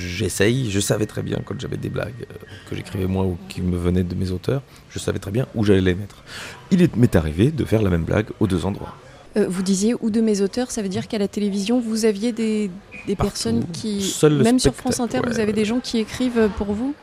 j'essaye, 0.09 0.69
je 0.71 0.79
savais 0.79 1.05
très 1.05 1.21
bien 1.21 1.39
quand 1.45 1.59
j'avais 1.59 1.77
des 1.77 1.89
blagues 1.89 2.13
euh, 2.31 2.35
que 2.69 2.75
j'écrivais 2.75 3.05
moi 3.07 3.25
ou 3.25 3.37
qui 3.49 3.61
me 3.61 3.77
venaient 3.77 4.03
de 4.03 4.15
mes 4.15 4.31
auteurs, 4.31 4.61
je 4.89 4.99
savais 4.99 5.19
très 5.19 5.31
bien 5.31 5.47
où 5.55 5.63
j'allais 5.63 5.81
les 5.81 5.95
mettre. 5.95 6.23
Il 6.71 6.81
est- 6.81 6.95
m'est 6.95 7.15
arrivé 7.15 7.51
de 7.51 7.63
faire 7.65 7.81
la 7.81 7.89
même 7.89 8.03
blague 8.03 8.27
aux 8.39 8.47
deux 8.47 8.65
endroits. 8.65 8.93
Vous 9.35 9.61
disiez 9.61 9.93
ou 10.01 10.09
de 10.09 10.19
mes 10.19 10.41
auteurs, 10.41 10.71
ça 10.71 10.81
veut 10.81 10.89
dire 10.89 11.07
qu'à 11.07 11.19
la 11.19 11.27
télévision, 11.27 11.79
vous 11.79 12.05
aviez 12.05 12.31
des, 12.31 12.71
personnes 13.15 13.65
qui. 13.71 14.01
Seul 14.01 14.41
Même 14.41 14.57
sur 14.57 14.73
France 14.73 14.99
Inter, 14.99 15.19
ouais, 15.19 15.29
vous 15.31 15.39
avez 15.39 15.53
des 15.53 15.63
gens 15.65 15.79
qui 15.79 15.99
écrivent 15.99 16.49
pour 16.57 16.73
vous? 16.73 16.95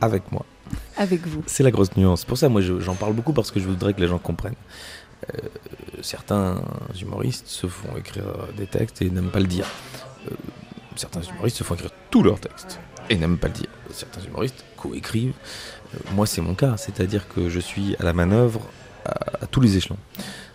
Avec 0.00 0.32
moi. 0.32 0.46
Avec 0.96 1.26
vous. 1.26 1.42
C'est 1.46 1.62
la 1.62 1.70
grosse 1.70 1.94
nuance. 1.96 2.24
Pour 2.24 2.38
ça, 2.38 2.48
moi, 2.48 2.62
je- 2.62 2.80
j'en 2.80 2.94
parle 2.94 3.12
beaucoup 3.12 3.32
parce 3.34 3.50
que 3.50 3.60
je 3.60 3.66
voudrais 3.66 3.92
que 3.92 4.00
les 4.00 4.08
gens 4.08 4.18
comprennent. 4.18 4.54
Euh, 5.32 5.48
certains 6.02 6.62
humoristes 7.00 7.46
se 7.46 7.66
font 7.66 7.96
écrire 7.96 8.24
des 8.56 8.66
textes 8.66 9.02
et 9.02 9.10
n'aiment 9.10 9.30
pas 9.30 9.40
le 9.40 9.46
dire. 9.46 9.66
Euh, 10.26 10.34
certains 10.96 11.22
humoristes 11.22 11.58
se 11.58 11.64
font 11.64 11.74
écrire 11.74 11.90
tous 12.10 12.22
leurs 12.22 12.40
textes. 12.40 12.80
et 13.10 13.16
n'aiment 13.16 13.38
pas 13.38 13.48
le 13.48 13.54
dire. 13.54 13.68
Certains 13.90 14.22
humoristes 14.22 14.64
co-écrivent. 14.76 15.34
Euh, 15.94 15.98
moi, 16.12 16.26
c'est 16.26 16.40
mon 16.40 16.54
cas, 16.54 16.76
c'est-à-dire 16.76 17.28
que 17.28 17.48
je 17.48 17.60
suis 17.60 17.96
à 17.96 18.02
la 18.02 18.12
manœuvre 18.12 18.62
à, 19.04 19.46
tous 19.46 19.60
les 19.60 19.76
échelons. 19.76 19.98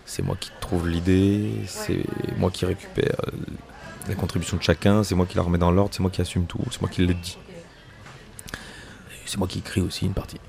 C'est 0.06 0.24
moi 0.24 0.36
qui 0.40 0.50
trouve 0.60 0.90
l'idée, 0.90 1.52
c'est 1.68 2.04
moi 2.38 2.50
qui 2.50 2.66
récupère 2.66 3.16
la 4.08 4.16
contribution 4.16 4.58
de 4.58 4.64
chacun, 4.64 5.04
c'est 5.04 5.14
moi 5.14 5.28
qui 5.28 5.36
la 5.36 5.44
remets 5.44 5.60
dans 5.60 5.70
l'ordre, 5.70 5.94
c'est 5.94 6.02
moi 6.02 6.10
qui 6.10 6.22
assume 6.22 6.46
tout, 6.48 6.60
c'est 6.72 6.82
moi 6.82 6.90
qui 6.90 7.06
le 7.06 7.14
dis. 7.14 7.38
C'est 9.28 9.38
moi 9.38 9.48
qui 9.48 9.60
écris 9.60 9.82
aussi 9.82 10.08
une 10.08 10.16
partie. 10.16 10.40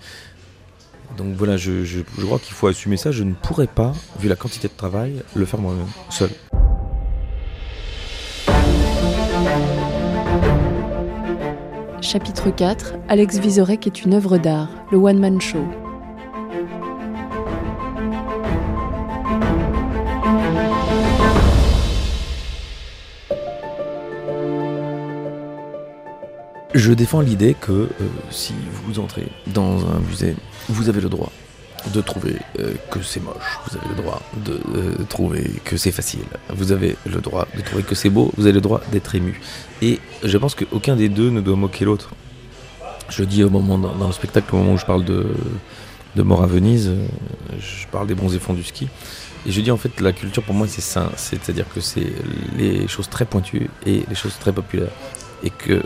Donc 1.16 1.34
voilà, 1.36 1.56
je, 1.56 2.02
crois 2.22 2.38
qu'il 2.38 2.54
faut 2.54 2.66
assumer 2.66 2.96
ça. 2.96 3.10
Je 3.10 3.24
ne 3.24 3.34
pourrais 3.34 3.66
pas, 3.66 3.92
vu 4.18 4.28
la 4.28 4.36
quantité 4.36 4.68
de 4.68 4.72
travail, 4.76 5.22
le 5.34 5.44
faire 5.44 5.60
moi-même, 5.60 5.86
seul. 6.08 6.30
Chapitre 12.00 12.50
4 12.50 12.94
Alex 13.08 13.38
Vizorek 13.38 13.86
est 13.86 14.04
une 14.04 14.14
œuvre 14.14 14.38
d'art, 14.38 14.68
le 14.90 14.98
One 14.98 15.18
Man 15.18 15.40
Show. 15.40 15.64
Je 26.74 26.92
défends 26.92 27.20
l'idée 27.20 27.54
que 27.60 27.72
euh, 27.72 27.88
si 28.30 28.54
vous 28.84 29.00
entrez 29.00 29.26
dans 29.48 29.84
un 29.88 29.98
musée, 30.08 30.36
vous 30.68 30.88
avez 30.88 31.00
le 31.00 31.08
droit 31.08 31.32
de 31.92 32.00
trouver 32.00 32.36
euh, 32.60 32.74
que 32.92 33.02
c'est 33.02 33.18
moche, 33.18 33.58
vous 33.66 33.76
avez 33.76 33.88
le 33.88 33.96
droit 33.96 34.22
de 34.44 34.60
euh, 34.76 35.04
trouver 35.08 35.50
que 35.64 35.76
c'est 35.76 35.90
facile, 35.90 36.20
vous 36.50 36.70
avez 36.70 36.96
le 37.06 37.20
droit 37.20 37.48
de 37.56 37.62
trouver 37.62 37.82
que 37.82 37.96
c'est 37.96 38.10
beau, 38.10 38.30
vous 38.36 38.44
avez 38.44 38.52
le 38.52 38.60
droit 38.60 38.82
d'être 38.92 39.12
ému. 39.16 39.40
Et 39.82 39.98
je 40.22 40.38
pense 40.38 40.54
qu'aucun 40.54 40.94
des 40.94 41.08
deux 41.08 41.30
ne 41.30 41.40
doit 41.40 41.56
moquer 41.56 41.84
l'autre. 41.84 42.10
Je 43.08 43.24
dis 43.24 43.42
au 43.42 43.50
moment 43.50 43.76
dans, 43.76 44.06
le 44.06 44.12
spectacle, 44.12 44.54
au 44.54 44.58
moment 44.58 44.74
où 44.74 44.78
je 44.78 44.86
parle 44.86 45.04
de, 45.04 45.26
de 46.14 46.22
Mort 46.22 46.44
à 46.44 46.46
Venise, 46.46 46.92
je 47.58 47.86
parle 47.88 48.06
des 48.06 48.14
et 48.14 48.38
fonds 48.38 48.54
du 48.54 48.62
ski. 48.62 48.86
Et 49.44 49.50
je 49.50 49.60
dis 49.60 49.72
en 49.72 49.76
fait 49.76 50.00
la 50.00 50.12
culture 50.12 50.44
pour 50.44 50.54
moi 50.54 50.68
c'est 50.68 50.82
ça, 50.82 51.10
c'est-à-dire 51.16 51.64
que 51.74 51.80
c'est 51.80 52.12
les 52.56 52.86
choses 52.86 53.08
très 53.08 53.24
pointues 53.24 53.68
et 53.86 54.04
les 54.08 54.14
choses 54.14 54.38
très 54.38 54.52
populaires. 54.52 54.92
Et 55.42 55.50
que 55.50 55.82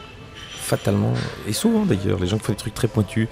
fatalement, 0.64 1.12
et 1.46 1.52
souvent 1.52 1.84
d'ailleurs, 1.84 2.18
les 2.18 2.26
gens 2.26 2.38
qui 2.38 2.44
font 2.44 2.52
des 2.52 2.58
trucs 2.58 2.74
très 2.74 2.88
pointus 2.88 3.28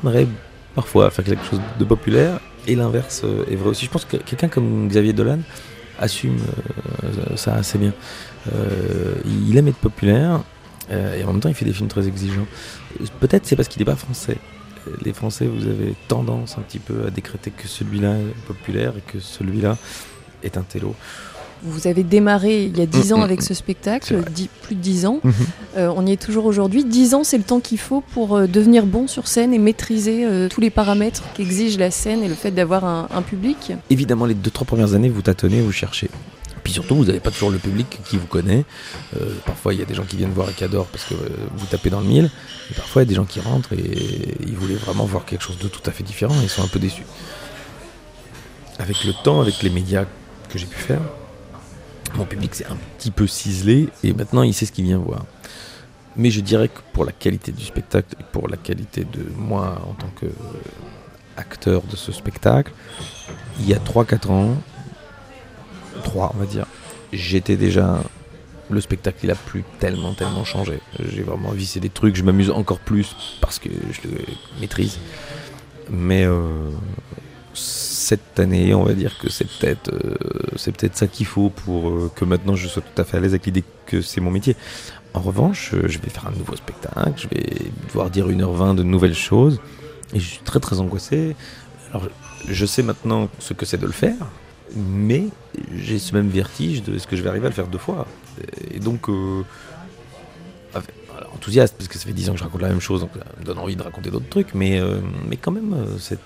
aimeraient 0.00 0.26
parfois 0.74 1.10
faire 1.10 1.24
quelque 1.24 1.44
chose 1.44 1.60
de 1.78 1.84
populaire, 1.84 2.40
et 2.66 2.74
l'inverse 2.74 3.22
euh, 3.24 3.44
est 3.50 3.56
vrai 3.56 3.70
aussi. 3.70 3.84
Je 3.86 3.90
pense 3.90 4.04
que 4.04 4.16
quelqu'un 4.16 4.48
comme 4.48 4.88
Xavier 4.88 5.12
Dolan 5.12 5.40
assume 5.98 6.38
euh, 7.04 7.36
ça 7.36 7.54
assez 7.54 7.78
bien. 7.78 7.92
Euh, 8.54 9.14
il 9.48 9.56
aime 9.56 9.68
être 9.68 9.76
populaire, 9.76 10.40
et 10.90 11.22
en 11.22 11.32
même 11.32 11.40
temps 11.40 11.48
il 11.48 11.54
fait 11.54 11.64
des 11.64 11.72
films 11.72 11.88
très 11.88 12.08
exigeants. 12.08 12.46
Peut-être 13.20 13.46
c'est 13.46 13.54
parce 13.54 13.68
qu'il 13.68 13.80
n'est 13.80 13.92
pas 13.92 13.94
français. 13.96 14.38
Les 15.04 15.12
Français, 15.12 15.46
vous 15.46 15.68
avez 15.68 15.94
tendance 16.08 16.56
un 16.58 16.62
petit 16.62 16.80
peu 16.80 17.06
à 17.06 17.10
décréter 17.10 17.50
que 17.50 17.68
celui-là 17.68 18.14
est 18.16 18.46
populaire 18.46 18.94
et 18.96 19.12
que 19.12 19.20
celui-là 19.20 19.76
est 20.42 20.56
un 20.56 20.62
télo. 20.62 20.96
Vous 21.62 21.86
avez 21.86 22.02
démarré 22.02 22.64
il 22.64 22.78
y 22.78 22.80
a 22.80 22.86
10 22.86 23.10
mm, 23.10 23.14
ans 23.14 23.18
mm, 23.18 23.22
avec 23.22 23.40
mm. 23.40 23.44
ce 23.44 23.54
spectacle, 23.54 24.22
plus 24.62 24.74
de 24.74 24.80
10 24.80 25.06
ans. 25.06 25.20
Mhm. 25.22 25.34
Euh, 25.76 25.92
on 25.94 26.06
y 26.06 26.12
est 26.12 26.20
toujours 26.20 26.46
aujourd'hui. 26.46 26.84
10 26.84 27.14
ans, 27.14 27.24
c'est 27.24 27.38
le 27.38 27.44
temps 27.44 27.60
qu'il 27.60 27.78
faut 27.78 28.00
pour 28.00 28.36
euh, 28.36 28.46
devenir 28.46 28.86
bon 28.86 29.06
sur 29.06 29.28
scène 29.28 29.52
et 29.52 29.58
maîtriser 29.58 30.24
euh, 30.24 30.48
tous 30.48 30.60
les 30.60 30.70
paramètres 30.70 31.22
qu'exige 31.34 31.78
la 31.78 31.90
scène 31.90 32.22
et 32.22 32.28
le 32.28 32.34
fait 32.34 32.50
d'avoir 32.50 32.84
un, 32.84 33.22
public. 33.22 33.72
Évidemment, 33.90 34.24
les 34.24 34.34
2-3 34.34 34.64
premières 34.64 34.94
années, 34.94 35.10
vous 35.10 35.22
tâtonnez, 35.22 35.60
vous 35.60 35.72
cherchez. 35.72 36.10
Puis 36.64 36.72
surtout, 36.72 36.96
vous 36.96 37.04
n'avez 37.04 37.20
pas 37.20 37.30
toujours 37.30 37.50
le 37.50 37.58
public 37.58 38.00
qui 38.04 38.16
vous 38.16 38.26
connaît. 38.26 38.64
parfois, 39.44 39.74
il 39.74 39.80
y 39.80 39.82
a 39.82 39.84
des 39.84 39.94
gens 39.94 40.04
qui 40.04 40.16
viennent 40.16 40.32
voir 40.32 40.48
et 40.50 40.52
qui 40.52 40.64
adorent 40.64 40.86
parce 40.86 41.04
que 41.04 41.14
vous 41.14 41.66
tapez 41.66 41.90
dans 41.90 42.00
le 42.00 42.06
mille. 42.06 42.30
Et 42.70 42.74
parfois, 42.74 43.02
il 43.02 43.06
y 43.06 43.08
a 43.08 43.10
des 43.10 43.14
gens 43.14 43.24
qui 43.24 43.40
rentrent 43.40 43.72
et 43.74 44.34
ils 44.40 44.56
voulaient 44.56 44.74
vraiment 44.74 45.04
voir 45.04 45.24
quelque 45.24 45.42
chose 45.42 45.58
de 45.58 45.68
tout 45.68 45.82
à 45.86 45.90
fait 45.92 46.02
différent 46.02 46.34
et 46.40 46.44
ils 46.44 46.48
sont 46.48 46.62
un 46.62 46.68
peu 46.68 46.78
déçus. 46.78 47.04
Avec 48.78 49.04
le 49.04 49.12
temps, 49.12 49.40
avec 49.40 49.62
les 49.62 49.70
médias 49.70 50.04
que 50.48 50.58
j'ai 50.58 50.66
pu 50.66 50.78
faire, 50.78 51.00
mon 52.16 52.24
public 52.24 52.54
s'est 52.54 52.66
un 52.66 52.76
petit 52.98 53.10
peu 53.10 53.26
ciselé 53.26 53.88
et 54.02 54.12
maintenant 54.12 54.42
il 54.42 54.54
sait 54.54 54.66
ce 54.66 54.72
qu'il 54.72 54.84
vient 54.84 54.98
voir. 54.98 55.24
Mais 56.16 56.30
je 56.30 56.40
dirais 56.40 56.68
que 56.68 56.80
pour 56.92 57.04
la 57.04 57.12
qualité 57.12 57.52
du 57.52 57.64
spectacle 57.64 58.16
et 58.18 58.24
pour 58.32 58.48
la 58.48 58.56
qualité 58.56 59.04
de 59.04 59.24
moi 59.36 59.80
en 59.88 59.94
tant 59.94 60.10
qu'acteur 60.18 61.82
de 61.82 61.96
ce 61.96 62.12
spectacle, 62.12 62.72
il 63.60 63.68
y 63.68 63.74
a 63.74 63.78
3-4 63.78 64.30
ans, 64.30 64.54
3 66.02 66.32
on 66.34 66.38
va 66.38 66.46
dire, 66.46 66.66
j'étais 67.12 67.56
déjà. 67.56 68.02
Le 68.68 68.80
spectacle 68.80 69.18
il 69.24 69.30
a 69.32 69.34
plus 69.34 69.64
tellement, 69.80 70.14
tellement 70.14 70.44
changé. 70.44 70.78
J'ai 71.00 71.22
vraiment 71.22 71.50
vissé 71.50 71.80
des 71.80 71.88
trucs, 71.88 72.14
je 72.14 72.22
m'amuse 72.22 72.50
encore 72.50 72.78
plus 72.78 73.16
parce 73.40 73.58
que 73.58 73.68
je 73.68 74.08
le 74.08 74.18
maîtrise. 74.60 75.00
Mais 75.90 76.24
euh, 76.24 76.70
cette 78.00 78.40
année, 78.40 78.74
on 78.74 78.82
va 78.82 78.94
dire 78.94 79.18
que 79.18 79.28
c'est 79.28 79.46
peut-être 79.46 79.92
euh, 79.92 80.72
peut-être 80.72 80.96
ça 80.96 81.06
qu'il 81.06 81.26
faut 81.26 81.50
pour 81.50 81.90
euh, 81.90 82.10
que 82.14 82.24
maintenant 82.24 82.56
je 82.56 82.66
sois 82.66 82.82
tout 82.82 83.00
à 83.00 83.04
fait 83.04 83.18
à 83.18 83.20
l'aise 83.20 83.32
avec 83.32 83.46
l'idée 83.46 83.64
que 83.86 84.00
c'est 84.00 84.20
mon 84.22 84.30
métier. 84.30 84.56
En 85.12 85.20
revanche, 85.20 85.74
euh, 85.74 85.86
je 85.86 85.98
vais 85.98 86.08
faire 86.08 86.26
un 86.26 86.36
nouveau 86.36 86.56
spectacle, 86.56 87.12
je 87.16 87.28
vais 87.28 87.70
devoir 87.88 88.10
dire 88.10 88.26
1h20 88.26 88.74
de 88.74 88.82
nouvelles 88.82 89.14
choses 89.14 89.60
et 90.14 90.18
je 90.18 90.26
suis 90.26 90.42
très 90.42 90.60
très 90.60 90.80
angoissé. 90.80 91.36
Alors 91.90 92.08
je 92.48 92.66
sais 92.66 92.82
maintenant 92.82 93.28
ce 93.38 93.52
que 93.52 93.66
c'est 93.66 93.78
de 93.78 93.86
le 93.86 93.92
faire, 93.92 94.26
mais 94.74 95.26
j'ai 95.76 95.98
ce 95.98 96.14
même 96.14 96.28
vertige 96.28 96.82
de 96.82 96.94
est-ce 96.94 97.06
que 97.06 97.16
je 97.16 97.22
vais 97.22 97.28
arriver 97.28 97.46
à 97.46 97.50
le 97.50 97.54
faire 97.54 97.68
deux 97.68 97.78
fois? 97.78 98.06
Et 98.70 98.78
donc 98.78 99.08
enthousiaste 101.34 101.74
parce 101.76 101.88
que 101.88 101.98
ça 101.98 102.06
fait 102.06 102.12
10 102.12 102.30
ans 102.30 102.32
que 102.32 102.38
je 102.38 102.44
raconte 102.44 102.62
la 102.62 102.68
même 102.68 102.80
chose, 102.80 103.00
donc 103.00 103.10
ça 103.14 103.24
me 103.38 103.44
donne 103.44 103.58
envie 103.58 103.76
de 103.76 103.82
raconter 103.82 104.10
d'autres 104.10 104.28
trucs, 104.28 104.54
mais, 104.54 104.80
mais 105.28 105.36
quand 105.36 105.52
même, 105.52 105.86
cette 105.98 106.20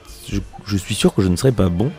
je, 0.67 0.77
suis 0.77 0.95
sûr 0.95 1.15
que 1.15 1.23
je 1.23 1.29
ne 1.29 1.37
serai 1.37 1.53
pas 1.53 1.69
bon 1.69 1.91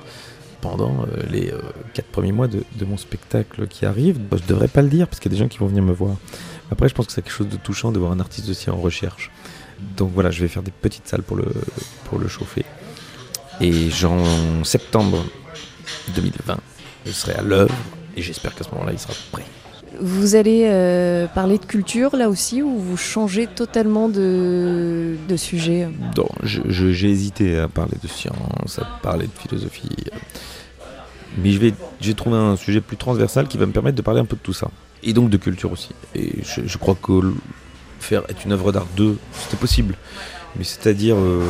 pendant 0.61 1.03
euh, 1.03 1.21
les 1.29 1.51
euh, 1.51 1.59
quatre 1.93 2.07
premiers 2.07 2.31
mois 2.31 2.47
de, 2.47 2.63
mon 2.85 2.97
spectacle 2.97 3.67
qui 3.67 3.85
arrive. 3.85 4.19
Je 4.31 4.37
je 4.37 4.43
devrais 4.47 4.67
pas 4.67 4.81
le 4.81 4.89
dire 4.89 5.07
parce 5.07 5.19
qu'il 5.19 5.31
y 5.31 5.35
a 5.35 5.37
des 5.37 5.43
gens 5.43 5.47
qui 5.47 5.57
vont 5.57 5.67
venir 5.67 5.83
me 5.83 5.93
voir. 5.93 6.15
Après, 6.71 6.89
je 6.89 6.95
pense 6.95 7.07
que 7.07 7.11
c'est 7.11 7.21
quelque 7.21 7.33
chose 7.33 7.49
de 7.49 7.57
touchant 7.57 7.91
de 7.91 7.99
voir 7.99 8.11
un 8.11 8.19
artiste 8.19 8.49
aussi 8.49 8.69
en 8.69 8.77
recherche. 8.77 9.31
Donc 9.97 10.11
voilà, 10.13 10.31
je 10.31 10.41
vais 10.41 10.47
faire 10.47 10.63
des 10.63 10.71
petites 10.71 11.07
salles 11.07 11.23
pour 11.23 11.37
le, 11.37 11.45
pour 12.05 12.17
le 12.17 12.27
chauffer. 12.27 12.65
Et 13.61 13.89
en 14.03 14.63
septembre 14.63 15.23
2020, 16.15 16.57
je 17.05 17.11
serai 17.11 17.33
à 17.33 17.41
l'œuvre 17.41 17.75
et 18.15 18.21
j'espère 18.21 18.55
qu'à 18.55 18.63
ce 18.63 18.69
moment-là, 18.71 18.91
il 18.91 18.99
sera 18.99 19.13
prêt. 19.31 19.45
Vous 19.99 20.35
allez 20.35 20.63
euh, 20.65 21.27
parler 21.27 21.57
de 21.57 21.65
culture 21.65 22.15
là 22.15 22.29
aussi 22.29 22.61
ou 22.61 22.77
vous 22.77 22.97
changez 22.97 23.47
totalement 23.47 24.09
de, 24.09 25.15
sujet? 25.37 25.89
Non, 26.17 26.27
j'ai 26.43 27.09
hésité 27.09 27.57
à 27.59 27.67
parler 27.67 27.97
de 28.01 28.07
science, 28.07 28.79
à 28.79 28.85
parler 29.01 29.27
de 29.27 29.31
philosophie. 29.31 29.89
Mais 31.37 31.51
j'ai 31.99 32.13
trouvé 32.13 32.37
un 32.37 32.55
sujet 32.55 32.81
plus 32.81 32.97
transversal 32.97 33.47
qui 33.47 33.57
va 33.57 33.65
me 33.65 33.71
permettre 33.71 33.97
de 33.97 34.01
parler 34.01 34.21
un 34.21 34.25
peu 34.25 34.35
de 34.35 34.41
tout 34.41 34.53
ça. 34.53 34.69
Et 35.03 35.13
donc 35.13 35.29
de 35.29 35.37
culture 35.37 35.71
aussi. 35.71 35.89
Et 36.15 36.31
je, 36.43 36.77
crois 36.77 36.95
que 37.01 37.33
faire 37.99 38.23
être 38.29 38.45
une 38.45 38.53
œuvre 38.53 38.71
d'art 38.71 38.87
2, 38.95 39.17
c'était 39.33 39.57
possible. 39.57 39.95
Mais 40.57 40.63
c'est-à-dire, 40.63 41.17
euh, 41.17 41.43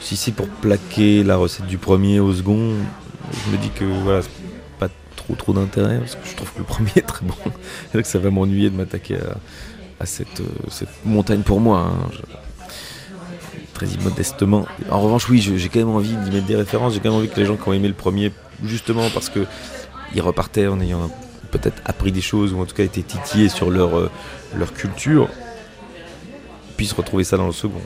si 0.00 0.16
c'est 0.16 0.32
pour 0.32 0.48
plaquer 0.48 1.22
la 1.22 1.36
recette 1.36 1.66
du 1.66 1.78
premier 1.78 2.18
au 2.18 2.32
second, 2.32 2.74
je 3.32 3.52
me 3.52 3.62
dis 3.62 3.70
que 3.70 3.84
voilà, 3.84 4.20
trop 5.36 5.52
d'intérêt 5.52 5.98
parce 5.98 6.14
que 6.14 6.26
je 6.26 6.36
trouve 6.36 6.52
que 6.52 6.58
le 6.58 6.64
premier 6.64 6.90
est 6.96 7.06
très 7.06 7.24
bon 7.24 7.34
et 7.94 8.02
que 8.02 8.08
ça 8.08 8.18
va 8.18 8.30
m'ennuyer 8.30 8.70
de 8.70 8.76
m'attaquer 8.76 9.18
à, 10.00 10.06
cette, 10.06 10.40
euh, 10.40 10.48
cette, 10.70 10.88
montagne 11.04 11.42
pour 11.42 11.60
moi. 11.60 11.90
Hein. 11.90 12.08
très 13.74 13.86
immodestement. 13.86 14.66
En 14.90 15.00
revanche, 15.00 15.28
oui, 15.28 15.40
j'ai 15.40 15.68
quand 15.68 15.78
même 15.78 15.90
envie 15.90 16.14
d'y 16.16 16.30
mettre 16.30 16.46
des 16.46 16.56
références. 16.56 16.94
J'ai 16.94 17.00
quand 17.00 17.10
même 17.10 17.18
envie 17.18 17.28
que 17.28 17.38
les 17.38 17.46
gens 17.46 17.56
qui 17.56 17.68
ont 17.68 17.72
aimé 17.72 17.88
le 17.88 17.94
premier, 17.94 18.32
justement 18.64 19.08
parce 19.10 19.28
que 19.28 19.46
ils 20.14 20.22
repartaient 20.22 20.66
en 20.66 20.80
ayant 20.80 21.10
peut-être 21.50 21.80
appris 21.84 22.12
des 22.12 22.20
choses 22.20 22.52
ou 22.52 22.60
en 22.60 22.66
tout 22.66 22.74
cas 22.74 22.84
été 22.84 23.02
titillés 23.02 23.48
sur 23.48 23.70
leur, 23.70 23.96
euh, 23.96 24.10
leur 24.56 24.72
culture, 24.72 25.28
puissent 26.76 26.92
retrouver 26.92 27.24
ça 27.24 27.36
dans 27.36 27.46
le 27.46 27.52
second. 27.52 27.80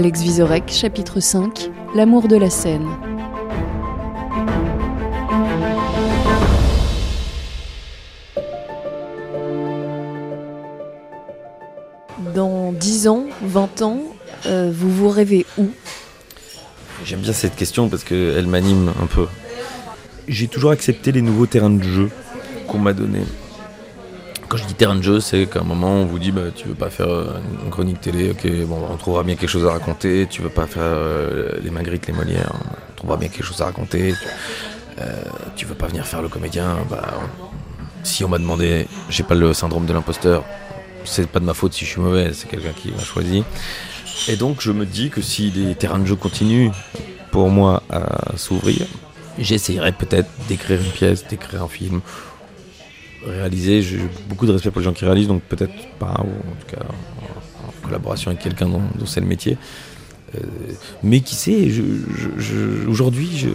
Alex 0.00 0.22
Vizorek, 0.22 0.72
chapitre 0.72 1.20
5 1.20 1.70
L'amour 1.94 2.26
de 2.26 2.36
la 2.36 2.48
scène. 2.48 2.88
Dans 12.34 12.72
10 12.72 13.08
ans, 13.08 13.26
20 13.42 13.82
ans, 13.82 14.00
euh, 14.46 14.72
vous 14.74 14.90
vous 14.90 15.10
rêvez 15.10 15.44
où? 15.58 15.68
J'aime 17.04 17.20
bien 17.20 17.34
cette 17.34 17.54
question 17.54 17.90
parce 17.90 18.02
qu'elle 18.02 18.46
m'anime 18.46 18.94
un 19.02 19.06
peu. 19.06 19.26
J'ai 20.28 20.48
toujours 20.48 20.70
accepté 20.70 21.12
les 21.12 21.20
nouveaux 21.20 21.44
terrains 21.44 21.68
de 21.68 21.82
jeu 21.82 22.10
qu'on 22.66 22.78
m'a 22.78 22.94
donnés. 22.94 23.26
Quand 24.50 24.56
je 24.56 24.64
dis 24.64 24.74
terrain 24.74 24.96
de 24.96 25.02
jeu, 25.02 25.20
c'est 25.20 25.46
qu'à 25.46 25.60
un 25.60 25.62
moment 25.62 25.92
on 25.92 26.06
vous 26.06 26.18
dit 26.18 26.32
bah, 26.32 26.50
tu 26.52 26.66
veux 26.66 26.74
pas 26.74 26.90
faire 26.90 27.08
euh, 27.08 27.38
une 27.64 27.70
chronique 27.70 28.00
télé, 28.00 28.32
ok, 28.32 28.50
bon, 28.66 28.78
on 28.90 28.96
trouvera 28.96 29.22
bien 29.22 29.36
quelque 29.36 29.48
chose 29.48 29.64
à 29.64 29.70
raconter. 29.70 30.26
Tu 30.28 30.42
veux 30.42 30.48
pas 30.48 30.66
faire 30.66 30.82
euh, 30.82 31.52
les 31.62 31.70
Magritte, 31.70 32.08
les 32.08 32.12
Molières, 32.12 32.52
on 32.52 32.96
trouvera 32.96 33.16
bien 33.16 33.28
quelque 33.28 33.44
chose 33.44 33.62
à 33.62 33.66
raconter. 33.66 34.12
Tu, 35.54 35.66
euh, 35.66 35.68
veux 35.68 35.76
pas 35.76 35.86
venir 35.86 36.04
faire 36.04 36.20
le 36.20 36.28
comédien, 36.28 36.78
bah, 36.90 37.00
Si 38.02 38.24
on 38.24 38.28
m'a 38.28 38.38
demandé, 38.38 38.88
j'ai 39.08 39.22
pas 39.22 39.36
le 39.36 39.54
syndrome 39.54 39.86
de 39.86 39.92
l'imposteur, 39.92 40.42
c'est 41.04 41.28
pas 41.28 41.38
de 41.38 41.44
ma 41.44 41.54
faute 41.54 41.72
si 41.72 41.84
je 41.84 41.90
suis 41.90 42.00
mauvais, 42.00 42.32
c'est 42.32 42.48
quelqu'un 42.48 42.72
qui 42.72 42.90
m'a 42.90 43.04
choisi. 43.04 43.44
Et 44.26 44.34
donc 44.34 44.62
je 44.62 44.72
me 44.72 44.84
dis 44.84 45.10
que 45.10 45.22
si 45.22 45.52
les 45.52 45.76
terrains 45.76 46.00
de 46.00 46.06
jeu 46.06 46.16
continuent 46.16 46.72
pour 47.30 47.50
moi 47.50 47.84
à 47.88 48.36
s'ouvrir, 48.36 48.84
j'essayerai 49.38 49.92
peut-être 49.92 50.28
d'écrire 50.48 50.80
une 50.80 50.90
pièce, 50.90 51.24
d'écrire 51.28 51.62
un 51.62 51.68
film, 51.68 52.00
réaliser. 53.26 53.82
J'ai 53.82 54.00
beaucoup 54.28 54.46
de 54.46 54.52
respect 54.52 54.70
pour 54.70 54.80
les 54.80 54.84
gens 54.84 54.92
qui 54.92 55.04
réalisent, 55.04 55.28
donc 55.28 55.42
peut-être 55.42 55.88
pas, 55.98 56.20
ou 56.24 56.30
en 56.30 56.54
tout 56.60 56.76
cas 56.76 56.82
en, 56.82 57.86
collaboration 57.86 58.30
avec 58.30 58.42
quelqu'un 58.42 58.68
dont, 58.68 58.82
c'est 59.06 59.20
le 59.20 59.26
métier. 59.26 59.56
Euh, 60.36 60.40
mais 61.02 61.20
qui 61.20 61.34
sait, 61.34 61.68
aujourd'hui, 62.86 63.48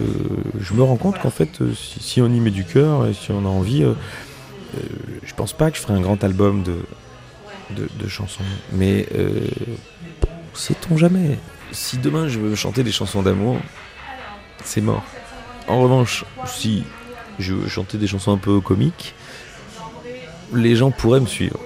je, 0.60 0.74
me 0.74 0.82
rends 0.82 0.96
compte 0.96 1.18
qu'en 1.18 1.30
fait, 1.30 1.60
euh, 1.62 1.72
si, 1.74 2.20
on 2.20 2.26
y 2.26 2.40
met 2.40 2.50
du 2.50 2.64
cœur 2.64 3.06
et 3.06 3.14
si 3.14 3.30
on 3.30 3.46
a 3.46 3.48
envie, 3.48 3.82
euh, 3.82 3.94
je 5.24 5.34
pense 5.34 5.54
pas 5.54 5.70
que 5.70 5.78
je 5.78 5.82
ferai 5.82 5.94
un 5.94 6.02
grand 6.02 6.22
album 6.22 6.62
de, 6.62 6.76
de, 7.70 8.08
chansons. 8.08 8.44
Mais 8.72 9.08
sait-on 10.52 10.98
jamais? 10.98 11.38
Si 11.72 11.98
demain 11.98 12.28
je 12.28 12.38
veux 12.38 12.54
chanter 12.54 12.84
des 12.84 12.92
chansons 12.92 13.22
d'amour, 13.22 13.58
c'est 14.64 14.82
mort. 14.82 15.04
En 15.68 15.80
revanche, 15.80 16.24
si 16.44 16.84
je 17.38 17.54
veux 17.54 17.68
chanter 17.68 17.96
des 17.98 18.06
chansons 18.06 18.32
un 18.32 18.38
peu 18.38 18.60
comiques, 18.60 19.14
les 20.54 20.76
gens 20.76 20.90
pourraient 20.90 21.20
me 21.20 21.26
suivre. 21.26 21.58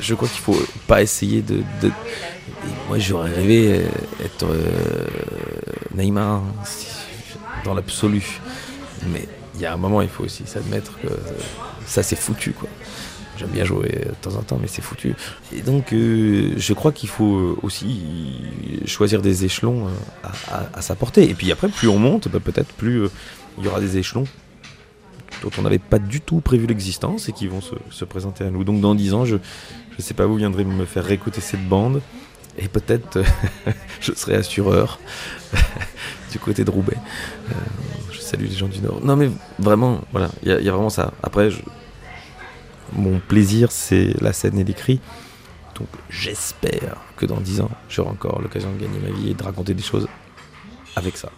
Je 0.00 0.14
crois 0.14 0.28
qu'il 0.28 0.40
faut 0.40 0.58
pas 0.86 1.02
essayer 1.02 1.42
de. 1.42 1.62
Moi, 2.88 2.98
j'aurais 2.98 3.32
rêvé 3.32 3.82
être 4.22 4.46
euh, 4.46 5.06
Neymar 5.94 6.42
dans 7.64 7.74
l'absolu. 7.74 8.40
Mais 9.12 9.26
il 9.54 9.60
y 9.60 9.66
a 9.66 9.72
un 9.72 9.76
moment, 9.76 10.02
il 10.02 10.08
faut 10.08 10.24
aussi 10.24 10.44
s'admettre 10.46 10.98
que 11.00 11.08
ça, 11.86 12.02
c'est 12.02 12.16
foutu, 12.16 12.52
quoi. 12.52 12.68
J'aime 13.36 13.50
bien 13.50 13.64
jouer 13.64 14.06
de 14.06 14.14
temps 14.20 14.36
en 14.36 14.42
temps, 14.42 14.58
mais 14.60 14.68
c'est 14.68 14.82
foutu. 14.82 15.14
Et 15.52 15.62
donc, 15.62 15.92
euh, 15.92 16.52
je 16.56 16.72
crois 16.72 16.92
qu'il 16.92 17.08
faut 17.08 17.58
aussi 17.62 18.40
choisir 18.86 19.22
des 19.22 19.44
échelons 19.44 19.88
euh, 19.88 20.30
à, 20.72 20.82
sa 20.82 20.94
portée. 20.94 21.28
Et 21.28 21.34
puis 21.34 21.50
après, 21.50 21.68
plus 21.68 21.88
on 21.88 21.98
monte, 21.98 22.28
bah, 22.28 22.38
peut-être 22.38 22.72
plus 22.74 23.08
il 23.58 23.64
y 23.64 23.68
aura 23.68 23.80
des 23.80 23.98
échelons 23.98 24.24
dont 25.44 25.50
on 25.58 25.62
n'avait 25.62 25.78
pas 25.78 25.98
du 25.98 26.20
tout 26.20 26.40
prévu 26.40 26.66
l'existence 26.66 27.28
et 27.28 27.32
qui 27.32 27.46
vont 27.46 27.60
se, 27.60 28.04
présenter 28.04 28.44
à 28.44 28.50
nous. 28.50 28.64
Donc 28.64 28.80
dans 28.80 28.94
dix 28.94 29.12
ans, 29.12 29.24
je 29.24 29.36
ne 29.36 30.02
sais 30.02 30.14
pas, 30.14 30.26
vous 30.26 30.36
viendrez 30.36 30.64
me 30.64 30.84
faire 30.86 31.04
réécouter 31.04 31.40
cette 31.40 31.66
bande 31.68 32.00
et 32.56 32.68
peut-être 32.68 33.18
je 34.00 34.12
serai 34.12 34.36
assureur 34.36 34.98
du 36.32 36.38
côté 36.38 36.64
de 36.64 36.70
Roubaix. 36.70 36.96
Euh, 37.50 37.54
je 38.10 38.20
salue 38.20 38.46
les 38.46 38.56
gens 38.56 38.68
du 38.68 38.80
Nord. 38.80 39.00
Non 39.04 39.16
mais 39.16 39.30
vraiment, 39.58 40.00
voilà, 40.12 40.30
il 40.42 40.48
y, 40.48 40.68
a 40.68 40.72
vraiment 40.72 40.90
ça. 40.90 41.12
Après, 41.22 41.50
mon 42.94 43.18
plaisir, 43.18 43.70
c'est 43.70 44.14
la 44.22 44.32
scène 44.32 44.58
et 44.58 44.64
l'écrit. 44.64 45.00
Donc 45.74 45.88
j'espère 46.08 46.96
que 47.16 47.26
dans 47.26 47.40
dix 47.40 47.60
ans, 47.60 47.70
j'aurai 47.90 48.10
encore 48.10 48.40
l'occasion 48.40 48.72
de 48.72 48.78
gagner 48.80 48.98
ma 49.00 49.10
vie 49.10 49.30
et 49.30 49.34
de 49.34 49.42
raconter 49.42 49.74
des 49.74 49.82
choses 49.82 50.08
avec 50.96 51.18
ça. 51.18 51.30